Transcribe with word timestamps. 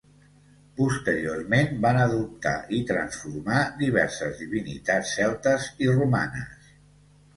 Posteriorment 0.77 1.75
van 1.83 1.99
adoptar 2.05 2.55
i 2.77 2.81
transformar 2.93 3.59
diverses 3.85 4.41
divinitats 4.43 5.15
celtes 5.19 5.69
i 5.87 5.93
romanes. 6.01 6.73